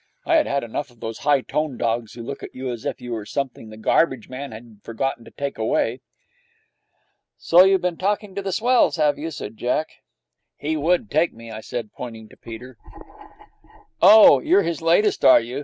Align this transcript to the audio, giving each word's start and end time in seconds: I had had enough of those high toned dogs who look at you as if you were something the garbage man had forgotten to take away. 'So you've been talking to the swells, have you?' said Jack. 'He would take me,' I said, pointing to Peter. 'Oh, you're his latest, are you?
I 0.25 0.37
had 0.37 0.47
had 0.47 0.63
enough 0.63 0.89
of 0.89 0.99
those 0.99 1.19
high 1.19 1.41
toned 1.41 1.77
dogs 1.77 2.13
who 2.13 2.23
look 2.23 2.41
at 2.41 2.55
you 2.55 2.71
as 2.71 2.85
if 2.85 2.99
you 2.99 3.11
were 3.11 3.23
something 3.23 3.69
the 3.69 3.77
garbage 3.77 4.29
man 4.29 4.51
had 4.51 4.79
forgotten 4.81 5.23
to 5.25 5.29
take 5.29 5.59
away. 5.59 6.01
'So 7.37 7.65
you've 7.65 7.81
been 7.83 7.97
talking 7.97 8.33
to 8.33 8.41
the 8.41 8.51
swells, 8.51 8.95
have 8.95 9.19
you?' 9.19 9.29
said 9.29 9.57
Jack. 9.57 9.89
'He 10.57 10.75
would 10.75 11.11
take 11.11 11.33
me,' 11.35 11.51
I 11.51 11.61
said, 11.61 11.93
pointing 11.93 12.29
to 12.29 12.35
Peter. 12.35 12.77
'Oh, 14.01 14.39
you're 14.39 14.63
his 14.63 14.81
latest, 14.81 15.23
are 15.23 15.39
you? 15.39 15.59